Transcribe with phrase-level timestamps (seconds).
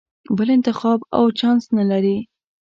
[0.37, 2.17] بل انتخاب او چانس نه لرې.